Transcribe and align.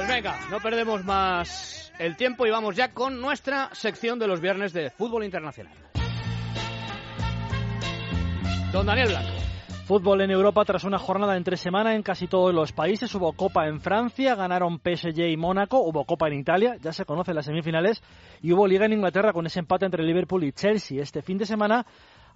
Pues 0.00 0.08
venga, 0.08 0.34
no 0.50 0.60
perdemos 0.60 1.04
más 1.04 1.92
el 1.98 2.16
tiempo 2.16 2.46
y 2.46 2.50
vamos 2.50 2.74
ya 2.74 2.94
con 2.94 3.20
nuestra 3.20 3.68
sección 3.74 4.18
de 4.18 4.26
los 4.26 4.40
viernes 4.40 4.72
de 4.72 4.88
fútbol 4.88 5.24
internacional. 5.24 5.74
Don 8.72 8.86
Daniel 8.86 9.08
Blanco. 9.08 9.28
Fútbol 9.84 10.22
en 10.22 10.30
Europa 10.30 10.64
tras 10.64 10.84
una 10.84 10.98
jornada 10.98 11.36
entre 11.36 11.58
semana 11.58 11.94
en 11.94 12.02
casi 12.02 12.28
todos 12.28 12.54
los 12.54 12.72
países. 12.72 13.14
Hubo 13.14 13.34
Copa 13.34 13.66
en 13.66 13.82
Francia, 13.82 14.34
ganaron 14.36 14.80
PSG 14.80 15.32
y 15.32 15.36
Mónaco. 15.36 15.80
Hubo 15.80 16.06
Copa 16.06 16.28
en 16.28 16.38
Italia, 16.38 16.76
ya 16.80 16.94
se 16.94 17.04
conocen 17.04 17.34
las 17.34 17.44
semifinales. 17.44 18.02
Y 18.40 18.52
hubo 18.54 18.66
Liga 18.66 18.86
en 18.86 18.94
Inglaterra 18.94 19.34
con 19.34 19.44
ese 19.44 19.58
empate 19.58 19.84
entre 19.84 20.02
Liverpool 20.02 20.44
y 20.44 20.52
Chelsea. 20.52 21.02
Este 21.02 21.20
fin 21.20 21.36
de 21.36 21.44
semana, 21.44 21.84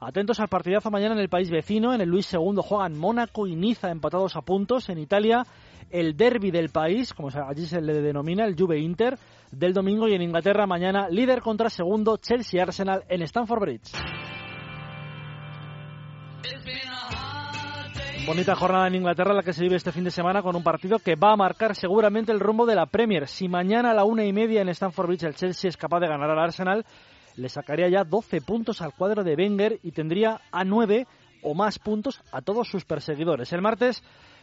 atentos 0.01 0.41
al 0.41 0.49
partidazo 0.49 0.91
mañana 0.91 1.15
en 1.15 1.21
el 1.21 1.29
país 1.29 1.51
vecino. 1.51 1.95
En 1.95 2.01
el 2.01 2.09
Luis 2.09 2.33
II 2.33 2.57
juegan 2.63 2.99
Mónaco 2.99 3.47
y 3.47 3.57
Niza 3.57 3.91
empatados 3.91 4.37
a 4.37 4.43
puntos. 4.43 4.89
En 4.89 4.99
Italia, 4.99 5.45
el 5.91 6.17
derby 6.17 6.51
del 6.51 6.71
país, 6.71 7.13
como 7.13 7.29
allí 7.29 7.67
se 7.67 7.81
le 7.81 8.01
denomina, 8.01 8.45
el 8.45 8.57
Juve 8.57 8.79
Inter, 8.79 9.19
del 9.51 9.73
domingo. 9.73 10.09
Y 10.09 10.15
en 10.15 10.23
Inglaterra, 10.23 10.67
mañana, 10.67 11.09
líder 11.09 11.41
contra 11.41 11.71
segundo, 11.71 12.17
Chelsea 12.17 12.63
Arsenal 12.63 13.05
en 13.09 13.23
Stamford 13.23 13.61
Bridge. 13.61 13.93
Bonita 18.27 18.55
jornada 18.55 18.87
en 18.87 18.95
Inglaterra 18.95 19.35
la 19.35 19.43
que 19.43 19.53
se 19.53 19.63
vive 19.63 19.77
este 19.77 19.93
fin 19.93 20.03
de 20.03 20.11
semana 20.11 20.41
con 20.41 20.57
un 20.57 20.63
partido 20.63 20.99
que 20.99 21.15
va 21.15 21.33
a 21.33 21.37
marcar 21.37 21.77
seguramente 21.77 22.33
el 22.33 22.41
rumbo 22.41 22.65
de 22.65 22.75
la 22.75 22.87
Premier. 22.87 23.29
Si 23.29 23.49
mañana 23.49 23.91
a 23.91 23.95
la 23.95 24.05
una 24.05 24.25
y 24.25 24.33
media 24.33 24.63
en 24.63 24.71
Stamford 24.71 25.09
Bridge 25.09 25.25
el 25.25 25.35
Chelsea 25.35 25.69
es 25.69 25.77
capaz 25.77 26.01
de 26.01 26.09
ganar 26.09 26.31
al 26.31 26.39
Arsenal, 26.39 26.87
le 27.37 27.49
sacaría 27.49 27.89
ya 27.89 28.05
12 28.05 28.41
puntos 28.41 28.81
al 28.83 28.95
cuadro 28.95 29.25
de 29.25 29.35
Wenger 29.35 29.79
y 29.83 29.93
tendría 29.93 30.41
a 30.53 30.65
9 30.65 31.07
o 31.43 31.55
más 31.55 31.79
puntos 31.79 32.21
a 32.33 32.41
todos 32.41 32.69
sus 32.69 32.85
perseguidores. 32.85 33.53
El 33.53 33.63
martes 33.63 34.03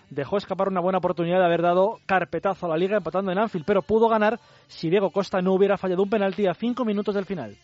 dejó 0.09 0.37
escapar 0.37 0.67
una 0.67 0.81
buena 0.81 0.99
oportunidad 0.99 1.39
de 1.39 1.45
haber 1.45 1.61
dado 1.61 1.99
carpetazo 2.05 2.65
a 2.67 2.69
la 2.69 2.77
liga 2.77 2.97
empatando 2.97 3.31
en 3.31 3.39
Anfield, 3.39 3.65
pero 3.65 3.81
pudo 3.81 4.07
ganar 4.07 4.39
si 4.67 4.89
Diego 4.89 5.09
Costa 5.09 5.41
no 5.41 5.53
hubiera 5.53 5.77
fallado 5.77 6.03
un 6.03 6.09
penalti 6.09 6.47
a 6.47 6.53
5 6.53 6.85
minutos 6.85 7.15
del 7.15 7.25
final. 7.25 7.57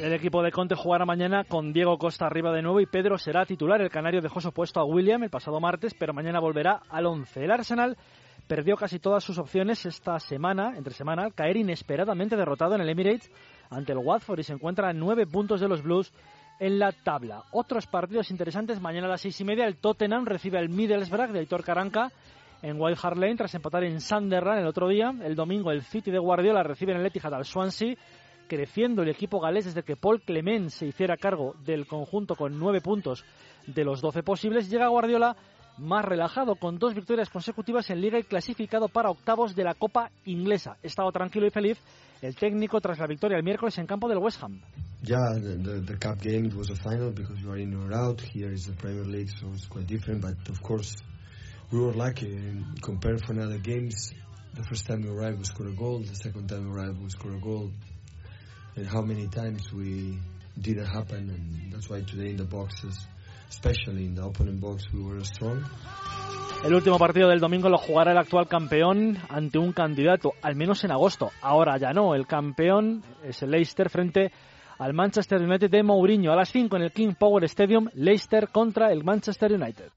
El 0.00 0.12
equipo 0.14 0.42
de 0.42 0.50
Conte 0.50 0.74
jugará 0.74 1.04
mañana 1.04 1.44
con 1.44 1.72
Diego 1.72 1.96
Costa 1.96 2.26
arriba 2.26 2.52
de 2.52 2.60
nuevo 2.60 2.80
y 2.80 2.86
Pedro 2.86 3.18
será 3.18 3.46
titular. 3.46 3.80
El 3.80 3.90
canario 3.90 4.20
dejó 4.20 4.40
su 4.40 4.50
puesto 4.50 4.80
a 4.80 4.84
William 4.84 5.22
el 5.22 5.30
pasado 5.30 5.60
martes, 5.60 5.94
pero 5.94 6.12
mañana 6.12 6.40
volverá 6.40 6.80
al 6.88 7.06
11. 7.06 7.44
El 7.44 7.52
Arsenal 7.52 7.96
perdió 8.48 8.76
casi 8.76 8.98
todas 8.98 9.22
sus 9.22 9.38
opciones 9.38 9.86
esta 9.86 10.18
semana, 10.18 10.76
entre 10.76 10.92
semana, 10.92 11.22
al 11.22 11.34
caer 11.34 11.56
inesperadamente 11.56 12.36
derrotado 12.36 12.74
en 12.74 12.80
el 12.80 12.88
Emirates 12.88 13.30
ante 13.70 13.92
el 13.92 13.98
Watford 13.98 14.40
y 14.40 14.42
se 14.42 14.54
encuentra 14.54 14.88
a 14.88 14.92
nueve 14.92 15.26
puntos 15.26 15.60
de 15.60 15.68
los 15.68 15.82
Blues 15.82 16.12
en 16.58 16.80
la 16.80 16.90
tabla. 16.90 17.44
Otros 17.52 17.86
partidos 17.86 18.32
interesantes, 18.32 18.80
mañana 18.80 19.06
a 19.06 19.10
las 19.10 19.20
seis 19.20 19.40
y 19.40 19.44
media 19.44 19.66
el 19.66 19.76
Tottenham 19.76 20.24
recibe 20.24 20.58
al 20.58 20.68
Middlesbrough 20.68 21.30
de 21.30 21.38
Aitor 21.38 21.62
Caranca 21.62 22.10
en 22.62 22.80
White 22.80 23.00
Hart 23.02 23.18
Lane 23.18 23.36
tras 23.36 23.54
empatar 23.54 23.84
en 23.84 24.00
Sunderland 24.00 24.60
el 24.60 24.66
otro 24.66 24.88
día. 24.88 25.12
El 25.22 25.34
domingo 25.34 25.70
el 25.70 25.82
City 25.82 26.10
de 26.10 26.18
Guardiola 26.18 26.62
recibe 26.62 26.92
en 26.92 27.00
el 27.00 27.06
Etihad 27.06 27.34
al 27.34 27.44
Swansea, 27.44 27.96
creciendo 28.48 29.02
el 29.02 29.08
equipo 29.08 29.40
galés 29.40 29.66
desde 29.66 29.82
que 29.82 29.96
Paul 29.96 30.22
Clement 30.22 30.70
se 30.70 30.86
hiciera 30.86 31.16
cargo 31.16 31.54
del 31.64 31.86
conjunto 31.86 32.36
con 32.36 32.58
nueve 32.58 32.80
puntos 32.80 33.24
de 33.66 33.84
los 33.84 34.00
doce 34.00 34.22
posibles. 34.22 34.70
Llega 34.70 34.88
Guardiola 34.88 35.36
más 35.78 36.04
relajado 36.04 36.56
con 36.56 36.78
dos 36.78 36.94
victorias 36.94 37.30
consecutivas 37.30 37.88
en 37.90 38.00
Liga 38.00 38.18
y 38.18 38.24
clasificado 38.24 38.88
para 38.88 39.10
octavos 39.10 39.54
de 39.54 39.64
la 39.64 39.74
Copa 39.74 40.10
Inglesa. 40.24 40.76
Estado 40.82 41.10
tranquilo 41.12 41.46
y 41.46 41.50
feliz 41.50 41.78
el 42.20 42.36
técnico 42.36 42.80
tras 42.80 42.98
la 42.98 43.06
victoria 43.06 43.36
el 43.36 43.42
miércoles 43.42 43.76
en 43.78 43.86
campo 43.86 44.08
del 44.08 44.18
West 44.18 44.42
Ham. 44.42 44.60
Yeah, 45.02 45.34
the, 45.34 45.80
the, 45.84 45.98
cup 45.98 46.20
game 46.22 46.46
it 46.46 46.54
was 46.54 46.70
a 46.70 46.76
final 46.76 47.10
because 47.10 47.40
you 47.42 47.50
are 47.50 47.60
in 47.60 47.74
or 47.74 47.92
out. 47.92 48.20
Here 48.20 48.52
is 48.52 48.66
the 48.66 48.72
Premier 48.74 49.04
League, 49.04 49.30
so 49.30 49.48
it's 49.52 49.66
quite 49.66 49.88
different. 49.88 50.22
But 50.22 50.48
of 50.48 50.62
course, 50.62 50.94
we 51.72 51.80
were 51.80 51.94
lucky 51.94 52.38
compared 52.82 53.24
for 53.24 53.32
other 53.40 53.56
games. 53.56 54.12
The 54.54 54.62
first 54.62 54.86
time 54.86 55.00
we 55.02 55.08
arrived, 55.08 55.38
we 55.38 55.44
scored 55.44 55.70
a 55.70 55.72
goal. 55.72 56.00
The 56.00 56.14
second 56.14 56.48
time 56.48 56.70
we 56.70 56.76
arrived, 56.76 57.02
we 57.02 57.08
scored 57.08 57.34
a 57.34 57.38
goal. 57.38 57.70
And 58.76 58.86
how 58.86 59.00
many 59.00 59.26
times 59.28 59.72
we 59.72 60.18
didn't 60.60 60.86
happen, 60.86 61.30
and 61.30 61.72
that's 61.72 61.88
why 61.88 62.02
today 62.02 62.30
in 62.30 62.36
the 62.36 62.44
boxes, 62.44 63.06
especially 63.48 64.04
in 64.04 64.14
the 64.14 64.24
opponent 64.24 64.60
box, 64.60 64.84
we 64.92 65.02
were 65.02 65.24
strong. 65.24 65.64
El 66.62 66.74
último 66.74 66.98
partido 66.98 67.28
del 67.28 67.40
domingo 67.40 67.70
lo 67.70 67.78
jugará 67.78 68.12
el 68.12 68.18
actual 68.18 68.46
campeón 68.46 69.18
ante 69.30 69.58
un 69.58 69.72
candidato, 69.72 70.34
al 70.42 70.54
menos 70.54 70.84
en 70.84 70.92
agosto. 70.92 71.30
Ahora 71.40 71.78
ya 71.78 71.92
no. 71.92 72.14
El 72.14 72.26
campeón 72.26 73.02
es 73.24 73.42
el 73.42 73.50
Leicester 73.50 73.88
frente 73.88 74.30
al 74.78 74.92
Manchester 74.92 75.40
United 75.40 75.70
de 75.70 75.82
Mourinho. 75.82 76.32
A 76.32 76.36
las 76.36 76.50
5 76.50 76.76
en 76.76 76.82
el 76.82 76.92
King 76.92 77.14
Power 77.18 77.44
Stadium, 77.44 77.88
Leicester 77.94 78.48
contra 78.48 78.92
el 78.92 79.02
Manchester 79.04 79.52
United. 79.52 79.90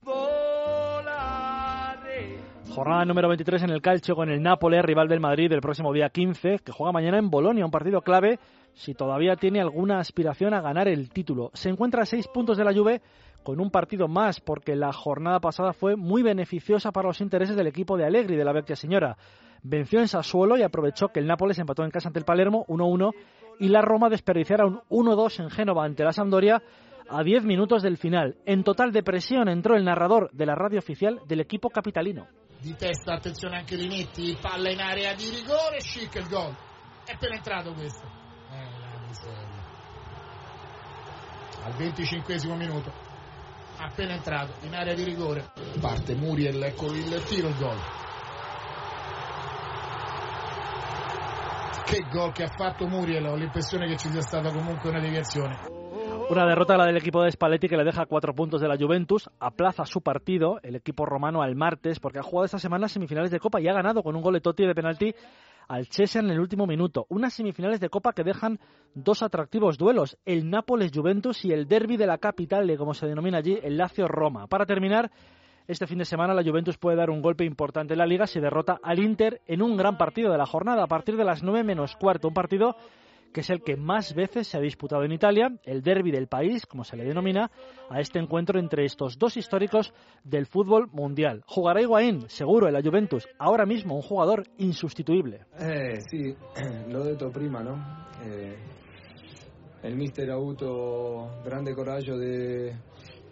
Jornada 2.76 3.06
número 3.06 3.28
23 3.28 3.62
en 3.62 3.70
el 3.70 3.80
Calcio 3.80 4.14
con 4.14 4.28
el 4.28 4.42
Nápoles, 4.42 4.84
rival 4.84 5.08
del 5.08 5.18
Madrid 5.18 5.50
el 5.50 5.62
próximo 5.62 5.94
día 5.94 6.10
15, 6.10 6.58
que 6.58 6.72
juega 6.72 6.92
mañana 6.92 7.16
en 7.16 7.30
Bolonia, 7.30 7.64
un 7.64 7.70
partido 7.70 8.02
clave 8.02 8.38
si 8.74 8.92
todavía 8.92 9.34
tiene 9.34 9.62
alguna 9.62 9.98
aspiración 9.98 10.52
a 10.52 10.60
ganar 10.60 10.86
el 10.86 11.08
título. 11.08 11.50
Se 11.54 11.70
encuentra 11.70 12.02
a 12.02 12.04
seis 12.04 12.28
puntos 12.28 12.58
de 12.58 12.64
la 12.64 12.74
Juve 12.74 13.00
con 13.42 13.60
un 13.60 13.70
partido 13.70 14.08
más 14.08 14.40
porque 14.40 14.76
la 14.76 14.92
jornada 14.92 15.40
pasada 15.40 15.72
fue 15.72 15.96
muy 15.96 16.22
beneficiosa 16.22 16.92
para 16.92 17.08
los 17.08 17.22
intereses 17.22 17.56
del 17.56 17.66
equipo 17.66 17.96
de 17.96 18.04
Allegri 18.04 18.36
de 18.36 18.44
la 18.44 18.52
Vecchia 18.52 18.76
Señora. 18.76 19.16
Venció 19.62 20.00
en 20.00 20.08
Sassuolo 20.08 20.58
y 20.58 20.62
aprovechó 20.62 21.08
que 21.08 21.20
el 21.20 21.26
Nápoles 21.26 21.58
empató 21.58 21.82
en 21.82 21.90
casa 21.90 22.10
ante 22.10 22.18
el 22.18 22.26
Palermo 22.26 22.66
1-1 22.68 23.10
y 23.58 23.68
la 23.68 23.80
Roma 23.80 24.10
desperdiciara 24.10 24.66
un 24.66 24.82
1-2 24.90 25.44
en 25.44 25.48
Génova 25.48 25.86
ante 25.86 26.04
la 26.04 26.12
Sampdoria 26.12 26.62
a 27.08 27.22
10 27.22 27.42
minutos 27.44 27.82
del 27.82 27.96
final. 27.96 28.36
En 28.44 28.64
total 28.64 28.92
de 28.92 29.02
presión 29.02 29.48
entró 29.48 29.76
el 29.76 29.84
narrador 29.86 30.30
de 30.32 30.44
la 30.44 30.54
radio 30.54 30.78
oficial 30.78 31.22
del 31.26 31.40
equipo 31.40 31.70
capitalino. 31.70 32.26
Di 32.58 32.74
testa, 32.74 33.12
attenzione 33.12 33.58
anche 33.58 33.76
Linetti, 33.76 34.36
palla 34.40 34.70
in 34.70 34.80
area 34.80 35.14
di 35.14 35.28
rigore, 35.28 35.78
chic 35.78 36.14
il 36.14 36.26
gol. 36.28 36.54
È 37.04 37.12
appena 37.12 37.34
entrato 37.36 37.72
questo. 37.74 38.04
Eh, 38.50 38.78
la 38.80 39.06
miseria. 39.06 39.64
Al 41.64 41.72
25 41.74 42.56
minuto. 42.56 42.92
Appena 43.76 44.14
entrato, 44.14 44.54
in 44.62 44.74
area 44.74 44.94
di 44.94 45.04
rigore. 45.04 45.52
Parte 45.80 46.14
Muriel, 46.14 46.62
ecco 46.62 46.92
il 46.92 47.22
tiro, 47.24 47.48
il 47.48 47.56
gol. 47.56 47.78
Che 51.84 52.06
gol 52.10 52.32
che 52.32 52.42
ha 52.44 52.52
fatto 52.56 52.86
Muriel, 52.88 53.26
ho 53.26 53.36
l'impressione 53.36 53.86
che 53.86 53.96
ci 53.96 54.10
sia 54.10 54.22
stata 54.22 54.50
comunque 54.50 54.88
una 54.88 55.00
deviazione. 55.00 55.75
Una 56.28 56.44
derrota 56.44 56.76
la 56.76 56.86
del 56.86 56.96
equipo 56.96 57.22
de 57.22 57.30
Spalletti 57.30 57.68
que 57.68 57.76
le 57.76 57.84
deja 57.84 58.04
cuatro 58.06 58.34
puntos 58.34 58.60
de 58.60 58.66
la 58.66 58.76
Juventus, 58.76 59.30
aplaza 59.38 59.86
su 59.86 60.00
partido, 60.00 60.58
el 60.64 60.74
equipo 60.74 61.06
romano 61.06 61.40
al 61.40 61.54
martes, 61.54 62.00
porque 62.00 62.18
ha 62.18 62.24
jugado 62.24 62.46
esta 62.46 62.58
semana 62.58 62.88
semifinales 62.88 63.30
de 63.30 63.38
Copa 63.38 63.60
y 63.60 63.68
ha 63.68 63.72
ganado 63.72 64.02
con 64.02 64.16
un 64.16 64.22
gol 64.22 64.34
de 64.34 64.40
Totti 64.40 64.66
de 64.66 64.74
penalti 64.74 65.14
al 65.68 65.86
Chelsea 65.88 66.20
en 66.20 66.30
el 66.30 66.40
último 66.40 66.66
minuto. 66.66 67.06
Unas 67.10 67.32
semifinales 67.32 67.78
de 67.78 67.88
Copa 67.90 68.12
que 68.12 68.24
dejan 68.24 68.58
dos 68.92 69.22
atractivos 69.22 69.78
duelos, 69.78 70.18
el 70.24 70.50
Nápoles-Juventus 70.50 71.44
y 71.44 71.52
el 71.52 71.68
derby 71.68 71.96
de 71.96 72.08
la 72.08 72.18
capital, 72.18 72.66
de 72.66 72.76
como 72.76 72.92
se 72.92 73.06
denomina 73.06 73.38
allí, 73.38 73.60
el 73.62 73.76
Lazio-Roma. 73.76 74.48
Para 74.48 74.66
terminar, 74.66 75.12
este 75.68 75.86
fin 75.86 75.98
de 75.98 76.04
semana 76.04 76.34
la 76.34 76.42
Juventus 76.42 76.76
puede 76.76 76.96
dar 76.96 77.08
un 77.08 77.22
golpe 77.22 77.44
importante 77.44 77.94
en 77.94 77.98
la 77.98 78.06
liga 78.06 78.26
si 78.26 78.40
derrota 78.40 78.80
al 78.82 78.98
Inter 78.98 79.42
en 79.46 79.62
un 79.62 79.76
gran 79.76 79.96
partido 79.96 80.32
de 80.32 80.38
la 80.38 80.46
jornada 80.46 80.82
a 80.82 80.88
partir 80.88 81.16
de 81.16 81.24
las 81.24 81.44
nueve 81.44 81.62
menos 81.62 81.94
cuarto, 81.94 82.26
un 82.26 82.34
partido 82.34 82.74
que 83.36 83.42
es 83.42 83.50
el 83.50 83.60
que 83.60 83.76
más 83.76 84.14
veces 84.14 84.46
se 84.46 84.56
ha 84.56 84.60
disputado 84.62 85.04
en 85.04 85.12
Italia, 85.12 85.52
el 85.64 85.82
derby 85.82 86.10
del 86.10 86.26
país, 86.26 86.64
como 86.64 86.84
se 86.84 86.96
le 86.96 87.04
denomina, 87.04 87.50
a 87.90 88.00
este 88.00 88.18
encuentro 88.18 88.58
entre 88.58 88.86
estos 88.86 89.18
dos 89.18 89.36
históricos 89.36 89.92
del 90.24 90.46
fútbol 90.46 90.88
mundial. 90.90 91.42
Jugará 91.46 91.82
Higuaín, 91.82 92.30
seguro, 92.30 92.66
en 92.66 92.72
la 92.72 92.80
Juventus, 92.80 93.28
ahora 93.38 93.66
mismo 93.66 93.94
un 93.94 94.00
jugador 94.00 94.44
insustituible. 94.56 95.44
Eh, 95.58 96.00
sì, 96.00 96.34
l'ho 96.88 97.04
detto 97.04 97.28
prima, 97.28 97.60
no? 97.60 98.06
Eh, 98.24 98.56
il 99.82 99.96
mister 99.96 100.30
ha 100.30 100.34
avuto 100.34 101.42
grande 101.44 101.74
coraggio 101.74 102.16
di, 102.16 102.72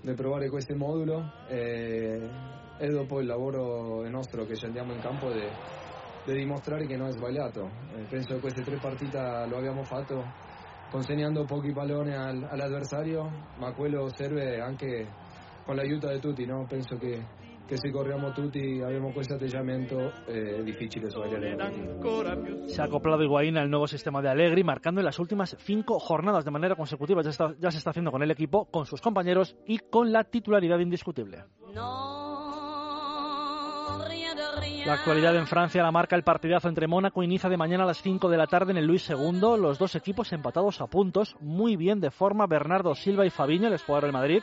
di 0.02 0.12
provare 0.12 0.50
questo 0.50 0.76
modulo 0.76 1.32
e, 1.48 2.28
e 2.76 2.88
dopo 2.90 3.20
il 3.20 3.26
lavoro 3.26 4.06
nostro 4.06 4.44
che 4.44 4.54
ci 4.54 4.66
andiamo 4.66 4.92
in 4.92 5.00
campo 5.00 5.32
di 5.32 5.40
di 6.32 6.38
dimostrare 6.38 6.86
che 6.86 6.96
non 6.96 7.08
è 7.08 7.12
sbagliato. 7.12 7.70
Eh, 7.96 8.02
penso 8.08 8.34
che 8.34 8.40
queste 8.40 8.62
tre 8.62 8.76
partite 8.76 9.18
lo 9.18 9.56
abbiamo 9.56 9.82
fatto 9.82 10.24
consegnando 10.90 11.44
pochi 11.44 11.72
palloni 11.72 12.14
al, 12.14 12.46
all'avversario, 12.48 13.30
ma 13.58 13.72
quello 13.72 14.08
serve 14.14 14.60
anche 14.60 15.06
con 15.64 15.76
l'aiuto 15.76 16.08
di 16.08 16.20
tutti. 16.20 16.46
No? 16.46 16.66
Penso 16.68 16.96
che, 16.96 17.20
che 17.66 17.76
se 17.76 17.90
corriamo 17.90 18.32
tutti 18.32 18.80
abbiamo 18.80 19.10
questo 19.10 19.34
atteggiamento 19.34 20.24
è 20.24 20.62
difficile 20.62 21.10
sbagliare. 21.10 21.56
Se 22.68 22.80
ha 22.80 22.84
acoplado 22.84 23.22
Higuaín 23.22 23.56
al 23.56 23.68
nuevo 23.68 23.86
sistema 23.86 24.22
de 24.22 24.28
Allegri, 24.28 24.62
marcando 24.62 25.00
en 25.00 25.06
las 25.06 25.18
últimas 25.18 25.56
cinco 25.60 25.98
jornadas 25.98 26.44
de 26.44 26.50
manera 26.50 26.76
consecutiva. 26.76 27.22
Ya, 27.22 27.30
está, 27.30 27.54
ya 27.58 27.70
se 27.70 27.78
está 27.78 27.90
haciendo 27.90 28.10
con 28.10 28.22
el 28.22 28.30
equipo, 28.30 28.66
con 28.66 28.86
sus 28.86 29.00
compañeros 29.00 29.56
y 29.66 29.78
con 29.78 30.12
la 30.12 30.24
titularidad 30.24 30.78
indiscutible. 30.78 31.44
No. 31.74 32.23
La 34.86 34.94
actualidad 34.94 35.34
en 35.36 35.46
Francia 35.46 35.82
la 35.82 35.90
marca 35.90 36.14
el 36.14 36.24
partidazo 36.24 36.68
entre 36.68 36.86
Mónaco 36.86 37.22
y 37.22 37.26
Niza 37.26 37.48
de 37.48 37.56
mañana 37.56 37.84
a 37.84 37.86
las 37.86 38.02
5 38.02 38.28
de 38.28 38.36
la 38.36 38.46
tarde 38.46 38.72
en 38.72 38.76
el 38.76 38.86
Luis 38.86 39.08
II. 39.08 39.40
Los 39.58 39.78
dos 39.78 39.94
equipos 39.94 40.30
empatados 40.34 40.82
a 40.82 40.86
puntos, 40.86 41.36
muy 41.40 41.76
bien 41.76 42.00
de 42.00 42.10
forma 42.10 42.46
Bernardo 42.46 42.94
Silva 42.94 43.24
y 43.24 43.30
Fabiño, 43.30 43.68
el 43.68 43.78
jugador 43.78 44.04
del 44.04 44.12
Madrid, 44.12 44.42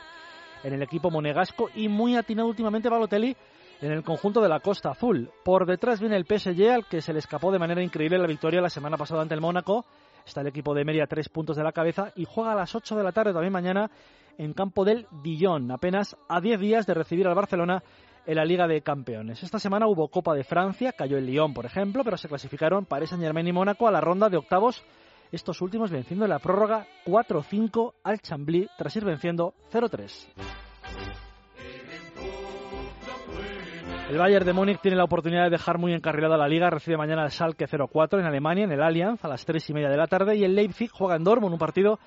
en 0.64 0.72
el 0.72 0.82
equipo 0.82 1.12
monegasco 1.12 1.70
y 1.76 1.88
muy 1.88 2.16
atinado 2.16 2.48
últimamente 2.48 2.88
Balotelli 2.88 3.36
en 3.80 3.92
el 3.92 4.02
conjunto 4.02 4.40
de 4.40 4.48
la 4.48 4.58
Costa 4.58 4.90
Azul. 4.90 5.30
Por 5.44 5.64
detrás 5.64 6.00
viene 6.00 6.16
el 6.16 6.26
PSG 6.26 6.70
al 6.70 6.86
que 6.86 7.00
se 7.00 7.12
le 7.12 7.20
escapó 7.20 7.52
de 7.52 7.60
manera 7.60 7.82
increíble 7.82 8.18
la 8.18 8.26
victoria 8.26 8.60
la 8.60 8.70
semana 8.70 8.96
pasada 8.96 9.22
ante 9.22 9.34
el 9.34 9.40
Mónaco. 9.40 9.84
Está 10.26 10.40
el 10.40 10.48
equipo 10.48 10.74
de 10.74 10.84
media 10.84 11.06
tres 11.06 11.28
puntos 11.28 11.56
de 11.56 11.62
la 11.62 11.72
cabeza 11.72 12.12
y 12.16 12.24
juega 12.24 12.52
a 12.52 12.56
las 12.56 12.74
8 12.74 12.96
de 12.96 13.04
la 13.04 13.12
tarde 13.12 13.32
también 13.32 13.52
mañana 13.52 13.90
en 14.38 14.54
campo 14.54 14.84
del 14.84 15.06
Dijon, 15.22 15.70
apenas 15.70 16.16
a 16.28 16.40
10 16.40 16.58
días 16.58 16.86
de 16.86 16.94
recibir 16.94 17.28
al 17.28 17.34
Barcelona 17.34 17.82
en 18.26 18.36
la 18.36 18.44
Liga 18.44 18.66
de 18.66 18.82
Campeones. 18.82 19.42
Esta 19.42 19.58
semana 19.58 19.86
hubo 19.86 20.08
Copa 20.08 20.34
de 20.34 20.44
Francia, 20.44 20.92
cayó 20.92 21.18
el 21.18 21.26
Lyon, 21.26 21.54
por 21.54 21.66
ejemplo, 21.66 22.04
pero 22.04 22.16
se 22.16 22.28
clasificaron 22.28 22.86
Paris 22.86 23.10
Saint-Germain 23.10 23.46
y 23.46 23.52
Mónaco 23.52 23.88
a 23.88 23.90
la 23.90 24.00
ronda 24.00 24.28
de 24.28 24.36
octavos, 24.36 24.84
estos 25.32 25.60
últimos 25.60 25.90
venciendo 25.90 26.24
en 26.24 26.30
la 26.30 26.38
prórroga 26.38 26.86
4-5 27.06 27.94
al 28.04 28.20
Chambly 28.20 28.68
tras 28.76 28.94
ir 28.96 29.04
venciendo 29.04 29.54
0-3. 29.72 30.28
El 34.10 34.18
Bayern 34.18 34.44
de 34.44 34.52
Múnich 34.52 34.78
tiene 34.80 34.98
la 34.98 35.04
oportunidad 35.04 35.44
de 35.44 35.50
dejar 35.50 35.78
muy 35.78 35.94
encarrilada 35.94 36.36
la 36.36 36.46
liga. 36.46 36.68
Recibe 36.68 36.98
mañana 36.98 37.24
el 37.24 37.30
Schalke 37.30 37.66
0-4 37.66 38.20
en 38.20 38.26
Alemania, 38.26 38.64
en 38.64 38.72
el 38.72 38.82
Allianz, 38.82 39.24
a 39.24 39.28
las 39.28 39.46
3 39.46 39.70
y 39.70 39.72
media 39.72 39.88
de 39.88 39.96
la 39.96 40.06
tarde. 40.06 40.36
Y 40.36 40.44
el 40.44 40.54
Leipzig 40.54 40.90
juega 40.92 41.16
en 41.16 41.24
Dortmund, 41.24 41.54
un 41.54 41.58
partido 41.58 41.98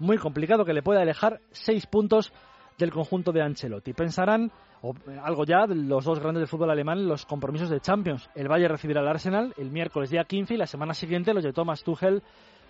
muy 0.00 0.18
complicado 0.18 0.64
que 0.64 0.72
le 0.72 0.82
puede 0.82 1.00
alejar 1.00 1.40
6 1.52 1.86
puntos 1.86 2.32
del 2.82 2.92
conjunto 2.92 3.32
de 3.32 3.42
Ancelotti. 3.42 3.92
Pensarán 3.92 4.50
o 4.82 4.94
algo 5.22 5.44
ya 5.44 5.66
los 5.66 6.04
dos 6.04 6.18
grandes 6.18 6.40
del 6.40 6.48
fútbol 6.48 6.70
alemán 6.70 7.06
los 7.06 7.24
compromisos 7.24 7.70
de 7.70 7.80
Champions. 7.80 8.28
El 8.34 8.48
Bayern 8.48 8.72
recibirá 8.72 9.00
al 9.00 9.08
Arsenal 9.08 9.54
el 9.56 9.70
miércoles 9.70 10.10
día 10.10 10.24
15 10.24 10.54
y 10.54 10.56
la 10.56 10.66
semana 10.66 10.92
siguiente 10.92 11.32
los 11.32 11.44
de 11.44 11.52
Thomas 11.52 11.84
Tuchel 11.84 12.22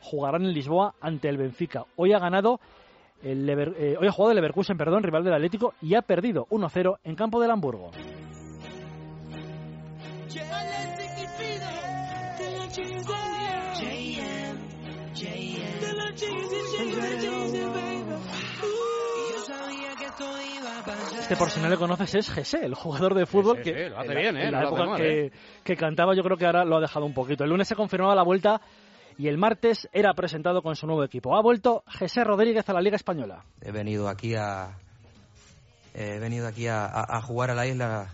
jugarán 0.03 0.45
en 0.45 0.53
Lisboa 0.53 0.95
ante 1.01 1.29
el 1.29 1.39
Benfica. 1.39 1.87
Hoy 1.97 2.13
ha 2.13 2.19
ganado 2.19 2.61
el 3.23 3.49
eh, 3.49 3.97
hoy 3.99 4.09
ha 4.09 4.13
jugado 4.13 4.33
el 4.33 4.37
Leverkusen, 4.37 4.77
perdón, 4.77 5.03
rival 5.03 5.25
del 5.25 5.35
Atlético 5.35 5.75
y 5.81 5.95
ha 5.95 6.03
perdido 6.03 6.47
1-0 6.51 6.99
en 7.05 7.15
campo 7.15 7.41
del 7.41 7.51
Hamburgo. 7.51 7.91
Este 21.33 21.45
por 21.45 21.51
si 21.51 21.61
no 21.61 21.69
le 21.71 21.79
conoces 21.79 22.15
es 22.15 22.31
Jesse, 22.31 22.63
el 22.63 22.75
jugador 22.75 23.15
de 23.15 23.25
fútbol 23.25 23.63
que 23.63 23.89
lo 23.89 23.99
hace 23.99 24.15
bien, 24.15 24.37
¿eh? 24.37 24.51
la 24.51 24.65
época 24.65 24.97
que, 24.97 25.33
que, 25.65 25.77
cantaba 25.77 26.15
yo 26.15 26.23
creo 26.23 26.37
que 26.37 26.45
ahora 26.45 26.67
lo 26.67 26.77
ha 26.77 26.81
dejado 26.81 27.07
un 27.07 27.15
poquito. 27.15 27.43
El 27.43 27.49
lunes 27.49 27.67
se 27.67 27.75
confirmaba 27.75 28.15
la 28.15 28.23
vuelta 28.23 28.61
y 29.17 29.29
el 29.29 29.39
martes 29.39 29.89
era 29.95 30.13
presentado 30.13 30.61
con 30.61 30.77
su 30.77 30.87
nuevo 30.87 31.03
equipo. 31.05 31.35
Ha 31.35 31.41
vuelto 31.41 31.85
Jesse 31.89 32.23
Rodríguez 32.23 32.69
a 32.69 32.75
la 32.75 32.83
Liga 32.83 32.97
Española. 32.97 33.47
He 33.63 33.73
venido 33.73 34.11
aquí 34.11 34.35
a 34.35 34.77
he 35.95 36.19
venido 36.19 36.47
aquí 36.47 36.67
a, 36.67 36.85
a 36.85 37.23
jugar 37.23 37.51
a 37.51 37.55
la 37.55 37.67
isla 37.67 38.09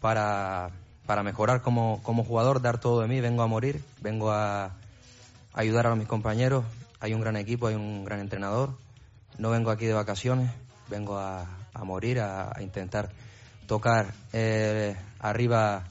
para, 0.00 0.70
para 1.06 1.24
mejorar 1.24 1.60
como, 1.60 2.00
como 2.04 2.22
jugador, 2.22 2.62
dar 2.62 2.78
todo 2.78 3.00
de 3.00 3.08
mí. 3.08 3.20
Vengo 3.20 3.42
a 3.42 3.48
morir, 3.48 3.82
vengo 4.00 4.30
a 4.30 4.76
ayudar 5.54 5.88
a 5.88 5.96
mis 5.96 6.06
compañeros. 6.06 6.64
Hay 7.00 7.14
un 7.14 7.20
gran 7.20 7.36
equipo, 7.36 7.66
hay 7.66 7.74
un 7.74 8.04
gran 8.04 8.20
entrenador. 8.20 8.76
No 9.38 9.50
vengo 9.50 9.72
aquí 9.72 9.86
de 9.86 9.94
vacaciones, 9.94 10.52
vengo 10.88 11.18
a, 11.18 11.46
a 11.78 11.84
morir, 11.84 12.20
a, 12.20 12.52
intentar 12.60 13.10
tocar 13.66 14.12
eh, 14.32 14.96
arriba 15.20 15.84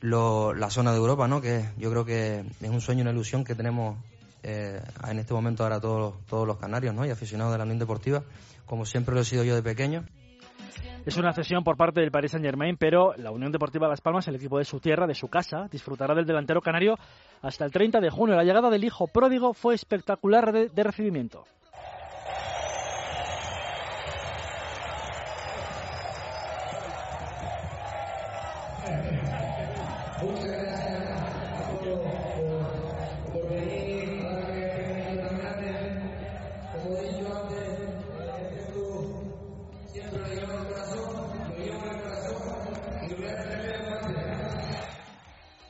la 0.00 0.70
zona 0.70 0.92
de 0.92 0.98
Europa, 0.98 1.26
¿no? 1.26 1.40
Que 1.40 1.70
yo 1.78 1.90
creo 1.90 2.04
que 2.04 2.44
es 2.60 2.70
un 2.70 2.80
sueño, 2.80 3.02
una 3.02 3.10
ilusión 3.10 3.44
que 3.44 3.54
tenemos 3.54 3.98
eh, 4.42 4.80
en 5.08 5.18
este 5.18 5.34
momento 5.34 5.64
ahora 5.64 5.80
todos, 5.80 6.24
todos 6.26 6.46
los 6.46 6.58
canarios, 6.58 6.94
¿no? 6.94 7.04
Y 7.04 7.10
aficionados 7.10 7.52
de 7.52 7.58
la 7.58 7.64
Unión 7.64 7.78
Deportiva, 7.78 8.22
como 8.64 8.86
siempre 8.86 9.14
lo 9.14 9.22
he 9.22 9.24
sido 9.24 9.42
yo 9.42 9.54
de 9.54 9.62
pequeño. 9.62 10.04
Es 11.04 11.16
una 11.16 11.32
cesión 11.32 11.62
por 11.62 11.76
parte 11.76 12.00
del 12.00 12.10
Paris 12.10 12.32
Saint 12.32 12.44
Germain, 12.44 12.76
pero 12.76 13.14
la 13.16 13.30
Unión 13.30 13.52
Deportiva 13.52 13.88
Las 13.88 14.00
Palmas, 14.00 14.26
el 14.26 14.36
equipo 14.36 14.58
de 14.58 14.64
su 14.64 14.80
tierra, 14.80 15.06
de 15.06 15.14
su 15.14 15.28
casa, 15.28 15.68
disfrutará 15.70 16.14
del 16.14 16.26
delantero 16.26 16.60
canario 16.60 16.96
hasta 17.42 17.64
el 17.64 17.70
30 17.70 18.00
de 18.00 18.10
junio. 18.10 18.34
La 18.34 18.42
llegada 18.42 18.70
del 18.70 18.84
hijo 18.84 19.06
pródigo 19.06 19.54
fue 19.54 19.74
espectacular 19.74 20.52
de 20.52 20.82
recibimiento. 20.82 21.44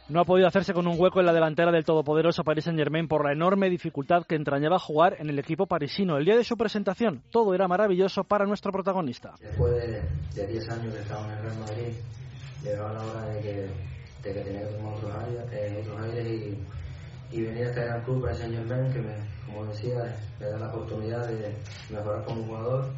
No 0.08 0.20
ha 0.20 0.24
podido 0.24 0.46
hacerse 0.46 0.72
con 0.72 0.86
un 0.86 0.94
hueco 0.98 1.20
en 1.20 1.26
la 1.26 1.32
delantera 1.32 1.72
del 1.72 1.84
todopoderoso 1.84 2.44
Paris 2.44 2.64
Saint-Germain 2.64 3.08
por 3.08 3.24
la 3.24 3.32
enorme 3.32 3.68
dificultad 3.68 4.24
que 4.24 4.36
entrañaba 4.36 4.78
jugar 4.78 5.16
en 5.18 5.28
el 5.28 5.38
equipo 5.38 5.66
parisino. 5.66 6.16
El 6.16 6.24
día 6.24 6.36
de 6.36 6.44
su 6.44 6.56
presentación, 6.56 7.22
todo 7.30 7.54
era 7.54 7.66
maravilloso 7.66 8.22
para 8.22 8.46
nuestro 8.46 8.70
protagonista. 8.70 9.34
Después 9.40 9.72
de 10.34 10.46
10 10.46 10.68
años 10.70 10.94
que 10.94 11.00
estaba 11.00 11.24
en 11.26 11.30
el 11.32 11.42
Real 11.42 11.58
Madrid, 11.58 11.94
llegaba 12.62 12.92
la 12.92 13.04
hora 13.04 13.26
de 13.26 13.40
que, 13.40 13.50
de 14.22 14.34
que 14.34 14.40
tenía 14.40 14.68
que 14.68 14.74
tomar 14.74 14.94
otros 14.94 15.12
aires, 15.16 15.86
otros 15.86 16.00
aires 16.02 16.26
y, 16.26 17.36
y, 17.36 17.42
venir 17.42 17.64
a 17.64 17.68
este 17.70 17.84
gran 17.84 18.04
club 18.04 18.22
Paris 18.22 18.38
Saint-Germain 18.38 18.92
que, 18.92 19.00
me, 19.00 19.14
como 19.46 19.66
decía, 19.66 20.16
me 20.38 20.46
da 20.46 20.58
la 20.58 20.68
oportunidad 20.68 21.26
de 21.26 21.56
mejorar 21.90 22.24
como 22.24 22.44
jugador, 22.44 22.92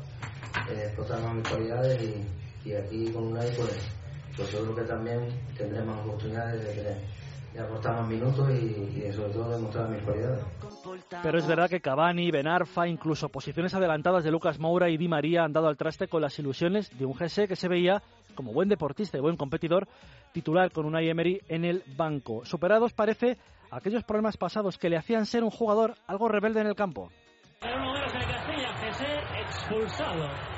explotar 0.71 1.23
más 1.23 1.35
mis 1.35 1.49
cualidades 1.49 2.03
y, 2.03 2.69
y 2.69 2.75
aquí 2.75 3.11
con 3.13 3.29
un 3.29 3.39
aire 3.39 3.57
pues 3.57 3.98
pues 4.39 4.51
seguro 4.51 4.75
que 4.77 4.83
también 4.83 5.29
tendremos 5.57 5.99
oportunidades 6.07 6.77
de, 6.77 7.19
aportar 7.61 7.97
más 7.97 8.09
minutos 8.09 8.49
y, 8.51 9.05
y 9.05 9.13
sobre 9.13 9.33
todo 9.33 9.51
demostrar 9.51 9.89
mis 9.89 10.01
cualidades. 10.03 10.45
Pero 11.25 11.39
es 11.39 11.47
verdad 11.47 11.69
que 11.69 11.81
Cavani, 11.81 12.31
Benarfa, 12.31 12.87
incluso 12.87 13.31
posiciones 13.31 13.75
adelantadas 13.75 14.23
de 14.23 14.31
Lucas 14.31 14.61
Moura 14.61 14.89
y 14.89 14.97
Di 14.97 15.09
María 15.09 15.43
han 15.43 15.53
dado 15.53 15.67
al 15.67 15.77
traste 15.77 16.07
con 16.07 16.23
las 16.23 16.39
ilusiones 16.39 16.97
de 16.97 17.05
un 17.05 17.15
GS 17.15 17.49
que 17.49 17.57
se 17.57 17.67
veía 17.67 18.01
como 18.37 18.53
buen 18.53 18.69
deportista 18.69 19.19
y 19.19 19.21
buen 19.21 19.37
competidor, 19.37 19.89
titular 20.33 20.71
con 20.71 20.87
una 20.87 21.03
Emery 21.03 21.41
en 21.49 21.65
el 21.65 21.83
banco. 21.97 22.45
Superados 22.45 22.93
parece 22.93 23.39
aquellos 23.73 24.05
problemas 24.05 24.37
pasados 24.37 24.79
que 24.79 24.89
le 24.89 24.97
hacían 24.97 25.27
ser 25.27 25.43
un 25.43 25.51
jugador 25.51 25.95
algo 26.07 26.29
rebelde 26.29 26.61
en 26.61 26.69
el 26.69 26.77
campo. 26.77 27.11
expulsado 29.41 30.58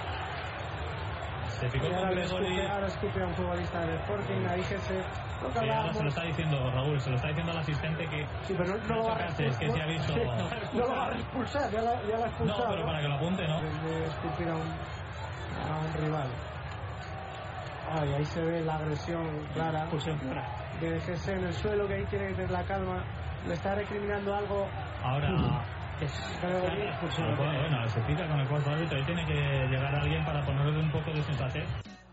se 1.61 1.69
picó 1.69 1.89
con 1.91 2.11
Gregory. 2.11 2.61
Ahora 2.67 2.87
escupe 2.87 3.23
a 3.23 3.27
un 3.27 3.35
futbolista 3.35 3.81
del 3.81 3.97
Sporting, 4.01 4.47
ahí 4.49 4.63
que 4.63 4.79
se. 4.79 5.03
ahora 5.61 5.93
se 5.93 6.03
lo 6.03 6.09
está 6.09 6.23
diciendo 6.23 6.71
Raúl, 6.71 7.01
se 7.01 7.11
lo 7.11 7.17
está 7.17 7.29
diciendo 7.29 7.53
al 7.53 7.59
asistente 7.59 8.07
que. 8.09 8.27
Sí, 8.45 8.55
pero 8.57 8.77
no, 8.77 8.89
no 8.89 8.95
lo 8.97 9.05
va 9.05 9.17
a 9.17 9.27
es 9.27 9.59
que 9.59 9.71
se 9.71 9.83
ha 9.83 9.87
visto. 9.87 10.15
No 10.73 10.81
lo 10.81 10.89
va 10.89 11.07
a 11.07 11.13
expulsar, 11.13 11.71
ya 11.71 11.83
la, 11.83 12.03
ya 12.03 12.19
la 12.19 12.25
ha 12.25 12.29
expulsado. 12.29 12.65
No, 12.65 12.71
pero 12.71 12.87
para 12.87 13.01
que 13.01 13.09
lo 13.09 13.15
apunte, 13.15 13.47
¿no? 13.47 13.61
De 13.61 14.07
escupir 14.07 14.49
a 14.49 14.55
un, 14.55 14.63
a 14.63 15.79
un 15.79 16.05
rival. 16.05 16.29
Ay, 17.93 18.13
ahí 18.15 18.25
se 18.25 18.41
ve 18.41 18.63
la 18.63 18.77
agresión 18.77 19.47
clara. 19.53 19.81
Expulsión 19.81 20.19
clara. 20.19 20.47
De 20.81 21.01
Gese 21.01 21.33
en 21.33 21.45
el 21.45 21.53
suelo, 21.53 21.87
que 21.89 21.95
ahí 21.95 22.07
tiene 22.07 22.29
que 22.29 22.35
tener 22.35 22.51
la 22.51 22.65
calma. 22.65 23.05
Le 23.47 23.55
está 23.55 23.75
recriminando 23.75 24.35
algo. 24.35 24.69
Ahora. 25.03 25.65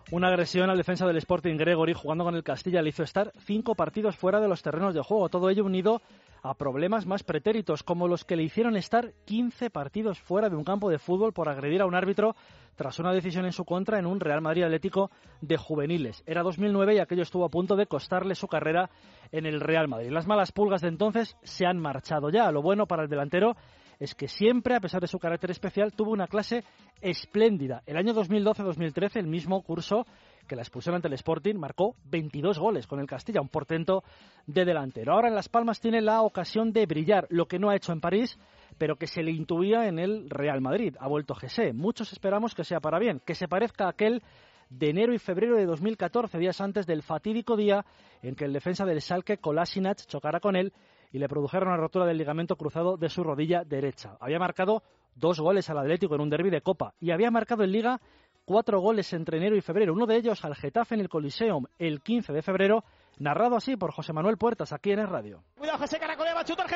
Una 0.10 0.27
agresión 0.29 0.70
al 0.70 0.77
defensa 0.77 1.06
del 1.06 1.17
Sporting 1.17 1.58
Gregory 1.58 1.94
jugando 1.94 2.24
con 2.24 2.36
el 2.36 2.44
Castilla 2.44 2.82
le 2.82 2.89
hizo 2.89 3.03
estar 3.03 3.32
cinco 3.39 3.75
partidos 3.75 4.15
fuera 4.15 4.39
de 4.39 4.48
los 4.48 4.62
terrenos 4.62 4.94
de 4.94 5.01
juego. 5.01 5.29
Todo 5.29 5.50
ello 5.50 5.65
unido 5.65 6.01
a 6.44 6.53
problemas 6.53 7.06
más 7.06 7.24
pretéritos, 7.24 7.84
como 7.84 8.08
los 8.08 8.25
que 8.25 8.36
le 8.36 8.44
hicieron 8.44 8.75
estar 8.75 9.13
15 9.25 9.70
partidos 9.70 10.20
fuera 10.20 10.50
de 10.50 10.56
un 10.56 10.63
campo 10.63 10.89
de 10.89 11.00
fútbol 11.00 11.34
por 11.34 11.50
agredir 11.50 11.82
a 11.82 11.86
un 11.86 11.96
árbitro 11.96 12.36
tras 12.75 13.00
una 13.00 13.12
decisión 13.12 13.46
en 13.46 13.51
su 13.51 13.65
contra 13.65 14.00
en 14.00 14.06
un 14.06 14.20
Real 14.20 14.41
Madrid 14.41 14.63
Atlético 14.63 15.10
de 15.41 15.58
juveniles. 15.58 16.24
Era 16.25 16.44
2009 16.44 16.96
y 16.96 17.00
aquello 17.00 17.24
estuvo 17.24 17.46
a 17.46 17.50
punto 17.50 17.75
de 17.75 17.88
costarle 17.88 18.36
su 18.36 18.48
carrera 18.48 18.89
en 19.32 19.46
el 19.46 19.60
Real 19.60 19.88
Madrid. 19.88 20.12
Las 20.12 20.27
malas 20.27 20.51
pulgas 20.51 20.82
de 20.82 20.89
entonces 20.89 21.36
se 21.44 21.65
han 21.65 21.79
marchado 21.79 22.29
ya. 22.29 22.51
Lo 22.51 22.62
bueno 22.62 22.86
para 22.86 23.03
el 23.03 23.10
delantero 23.10 23.56
es 24.00 24.13
que 24.13 24.27
siempre, 24.27 24.75
a 24.75 24.79
pesar 24.79 25.01
de 25.01 25.08
su 25.08 25.17
carácter 25.17 25.51
especial, 25.51 25.91
tuvo 25.94 26.12
una 26.12 26.27
clase 26.27 26.63
espléndida. 27.01 27.82
El 27.86 27.98
año 27.98 28.13
2012-2013, 28.13 29.17
el 29.17 29.27
mismo 29.27 29.62
curso 29.63 30.06
que 30.48 30.56
la 30.56 30.63
expulsión 30.63 30.96
ante 30.96 31.08
el 31.08 31.13
Sporting, 31.13 31.56
marcó 31.56 31.96
22 32.06 32.58
goles 32.58 32.88
con 32.88 33.00
el 33.00 33.08
Castilla, 33.08 33.42
un 33.42 33.50
portento 33.50 34.04
de 34.46 34.66
delantero. 34.66 35.13
Ahora 35.13 35.27
en 35.27 35.36
Las 35.36 35.50
Palmas 35.50 35.80
tiene 35.80 36.01
la 36.01 36.22
ocasión 36.22 36.72
de 36.72 36.86
brillar, 36.86 37.27
lo 37.30 37.48
que 37.48 37.60
no 37.60 37.70
ha 37.70 37.75
hecho 37.75 37.92
en 37.92 38.01
París, 38.01 38.39
pero 38.77 38.96
que 38.96 39.08
se 39.08 39.24
le 39.24 39.32
intuía 39.32 39.88
en 39.88 40.00
el 40.00 40.30
Real 40.30 40.62
Madrid. 40.62 40.96
Ha 41.00 41.08
vuelto 41.08 41.36
Gese. 41.36 41.74
Muchos 41.74 42.12
esperamos 42.12 42.56
que 42.56 42.63
sea 42.63 42.80
para 42.80 43.00
bien, 43.00 43.22
que 43.25 43.36
se 43.36 43.48
parezca 43.48 43.86
a 43.86 43.89
aquel 43.89 44.24
de 44.70 44.89
enero 44.89 45.13
y 45.13 45.20
febrero 45.20 45.56
de 45.56 45.66
2014, 45.66 46.38
días 46.38 46.60
antes 46.62 46.86
del 46.86 47.04
fatídico 47.04 47.56
día 47.56 47.86
en 48.22 48.36
que 48.36 48.46
el 48.46 48.54
defensa 48.54 48.86
del 48.86 49.01
Schalke, 49.01 49.38
Kolasinac, 49.38 50.06
chocara 50.08 50.39
con 50.39 50.56
él 50.56 50.74
y 51.12 51.20
le 51.20 51.30
produjera 51.30 51.66
una 51.66 51.77
rotura 51.77 52.06
del 52.06 52.18
ligamento 52.18 52.56
cruzado 52.58 52.98
de 52.98 53.10
su 53.10 53.24
rodilla 53.24 53.63
derecha. 53.63 54.18
Había 54.20 54.39
marcado 54.39 54.84
dos 55.16 55.39
goles 55.39 55.70
al 55.70 55.80
Atlético 55.80 56.16
en 56.16 56.22
un 56.22 56.30
derby 56.30 56.50
de 56.50 56.62
Copa 56.62 56.94
y 57.00 57.12
había 57.12 57.32
marcado 57.32 57.63
en 57.63 57.72
Liga 57.72 58.01
cuatro 58.48 58.80
goles 58.80 59.12
entre 59.12 59.38
enero 59.38 59.58
y 59.58 59.62
febrero, 59.62 59.94
uno 59.94 60.06
de 60.06 60.16
ellos 60.16 60.46
al 60.46 60.56
Getafe 60.56 60.96
en 60.96 61.01
el 61.01 61.10
Coliseum 61.10 61.66
el 61.77 62.01
15 62.01 62.32
de 62.32 62.42
febrero, 62.42 62.86
narrado 63.18 63.58
así 63.58 63.75
por 63.75 63.92
José 63.92 64.13
Manuel 64.13 64.38
Puertas 64.38 64.72
aquí 64.72 64.92
en 64.94 65.00
el 65.00 65.08
radio. 65.08 65.44
Cuidado, 65.58 65.80
José 65.80 66.00
Caracolea, 66.00 66.34
va 66.34 66.42
a 66.42 66.46
chutar. 66.46 66.68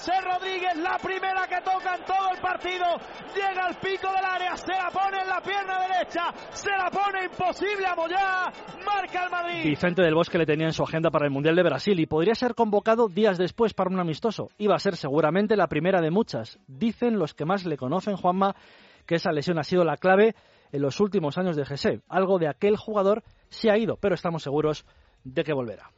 José 0.00 0.18
Rodríguez, 0.22 0.76
la 0.76 0.96
primera 0.96 1.46
que 1.46 1.60
toca 1.60 1.94
en 1.94 2.04
todo 2.04 2.30
el 2.34 2.40
partido. 2.40 2.86
Llega 3.34 3.66
al 3.66 3.74
pico 3.74 4.08
del 4.10 4.24
área, 4.24 4.56
se 4.56 4.72
la 4.72 4.88
pone 4.90 5.20
en 5.20 5.28
la 5.28 5.42
pierna 5.42 5.78
derecha, 5.78 6.32
se 6.52 6.70
la 6.70 6.90
pone 6.90 7.24
imposible 7.26 7.86
a 7.86 7.94
Moyá, 7.94 8.50
marca 8.82 9.24
el 9.24 9.30
Madrid. 9.30 9.62
Vicente 9.62 10.00
del 10.00 10.14
Bosque 10.14 10.38
le 10.38 10.46
tenía 10.46 10.68
en 10.68 10.72
su 10.72 10.82
agenda 10.82 11.10
para 11.10 11.26
el 11.26 11.30
Mundial 11.30 11.54
de 11.54 11.64
Brasil 11.64 12.00
y 12.00 12.06
podría 12.06 12.34
ser 12.34 12.54
convocado 12.54 13.08
días 13.08 13.36
después 13.36 13.74
para 13.74 13.90
un 13.90 14.00
amistoso. 14.00 14.48
Iba 14.56 14.74
a 14.74 14.78
ser 14.78 14.96
seguramente 14.96 15.54
la 15.54 15.66
primera 15.66 16.00
de 16.00 16.10
muchas. 16.10 16.58
Dicen 16.66 17.18
los 17.18 17.34
que 17.34 17.44
más 17.44 17.66
le 17.66 17.76
conocen, 17.76 18.16
Juanma, 18.16 18.56
que 19.04 19.16
esa 19.16 19.32
lesión 19.32 19.58
ha 19.58 19.64
sido 19.64 19.84
la 19.84 19.98
clave 19.98 20.34
en 20.72 20.80
los 20.80 20.98
últimos 21.00 21.36
años 21.36 21.56
de 21.56 21.66
Gese. 21.66 22.00
Algo 22.08 22.38
de 22.38 22.48
aquel 22.48 22.78
jugador 22.78 23.22
se 23.50 23.70
ha 23.70 23.76
ido, 23.76 23.98
pero 23.98 24.14
estamos 24.14 24.42
seguros 24.42 24.86
de 25.24 25.44
que 25.44 25.52
volverá. 25.52 25.90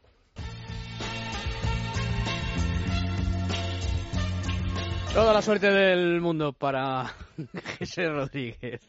Toda 5.13 5.33
la 5.33 5.41
suerte 5.41 5.69
del 5.71 6.21
mundo 6.21 6.53
para 6.53 7.05
José 7.79 8.07
Rodríguez. 8.09 8.81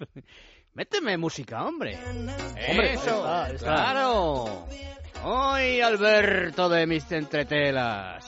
Méteme 0.73 1.17
música, 1.19 1.65
hombre. 1.65 1.99
Hombre, 2.71 2.95
Eso, 2.95 3.17
está, 3.19 3.51
está. 3.51 3.67
claro. 3.67 4.67
Hoy 5.25 5.81
Alberto 5.81 6.69
de 6.69 6.87
mis 6.87 7.11
entretelas. 7.13 8.25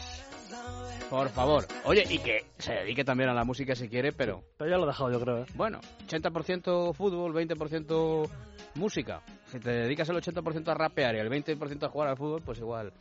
Por 1.08 1.28
favor. 1.30 1.66
Oye, 1.84 2.04
y 2.10 2.18
que 2.18 2.46
se 2.58 2.74
dedique 2.74 3.04
también 3.04 3.30
a 3.30 3.34
la 3.34 3.44
música 3.44 3.74
si 3.74 3.88
quiere, 3.88 4.12
pero 4.12 4.42
Pero 4.58 4.70
ya 4.70 4.76
lo 4.76 4.84
he 4.84 4.88
dejado, 4.88 5.10
yo 5.12 5.20
creo. 5.20 5.42
¿eh? 5.42 5.46
bueno, 5.54 5.80
80% 6.06 6.94
fútbol, 6.94 7.32
20% 7.32 8.28
música. 8.74 9.22
Si 9.50 9.58
te 9.58 9.70
dedicas 9.70 10.08
el 10.10 10.16
80% 10.16 10.68
a 10.68 10.74
rapear 10.74 11.14
y 11.14 11.18
el 11.20 11.30
20% 11.30 11.84
a 11.84 11.88
jugar 11.88 12.08
al 12.08 12.16
fútbol, 12.16 12.42
pues 12.44 12.58
igual. 12.58 12.92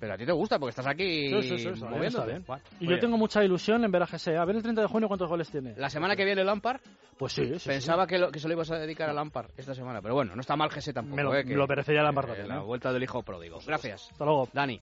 Pero 0.00 0.14
a 0.14 0.16
ti 0.16 0.24
te 0.24 0.32
gusta 0.32 0.58
porque 0.58 0.70
estás 0.70 0.86
aquí 0.86 1.28
Sí, 1.28 1.42
sí, 1.42 1.58
sí, 1.58 1.68
está 1.68 2.24
bien. 2.24 2.42
Bueno, 2.46 2.62
Y 2.80 2.84
yo 2.84 2.88
bien. 2.88 3.00
tengo 3.00 3.18
mucha 3.18 3.44
ilusión 3.44 3.84
en 3.84 3.90
ver 3.92 4.02
a 4.02 4.06
Gese. 4.06 4.36
A 4.36 4.44
ver 4.46 4.56
el 4.56 4.62
30 4.62 4.80
de 4.80 4.86
junio 4.88 5.08
cuántos 5.08 5.28
goles 5.28 5.50
tiene. 5.50 5.74
La 5.76 5.90
semana 5.90 6.16
que 6.16 6.24
viene 6.24 6.42
Lampard, 6.42 6.80
Pues 7.18 7.34
sí, 7.34 7.52
pensaba 7.66 8.06
que, 8.06 8.18
lo, 8.18 8.30
que 8.30 8.38
se 8.40 8.48
lo 8.48 8.54
ibas 8.54 8.70
a 8.70 8.78
dedicar 8.78 9.10
a 9.10 9.12
Lampard 9.12 9.50
esta 9.58 9.74
semana. 9.74 10.00
Pero 10.00 10.14
bueno, 10.14 10.34
no 10.34 10.40
está 10.40 10.56
mal 10.56 10.70
Gese 10.70 10.92
tampoco. 10.94 11.16
Me 11.16 11.22
lo- 11.22 11.34
eh, 11.34 11.44
que- 11.44 11.54
lo 11.54 11.66
merecería 11.66 12.02
Lampard 12.02 12.26
eh, 12.26 12.28
también, 12.28 12.48
La 12.48 12.56
¿eh? 12.62 12.64
vuelta 12.64 12.92
del 12.92 13.02
hijo 13.02 13.22
pródigo. 13.22 13.58
Gracias. 13.66 14.08
Hasta 14.10 14.24
luego. 14.24 14.48
Dani. 14.52 14.78